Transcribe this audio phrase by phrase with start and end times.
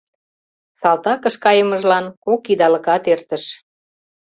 [0.81, 3.43] Салтакыш кайымыжлан кок идалыкат эртыш.